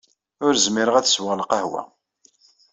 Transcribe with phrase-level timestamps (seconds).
[0.45, 1.81] Ur zmireɣ ad sweɣ lqahwa.